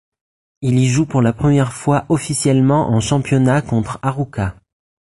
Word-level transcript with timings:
Il 0.61 0.79
y 0.79 0.87
joue 0.87 1.05
pour 1.05 1.21
la 1.21 1.31
première 1.31 1.73
fois 1.73 2.07
officiellement 2.09 2.89
en 2.89 2.99
championnat 3.01 3.61
contre 3.61 3.99
Arouca. 4.01 4.55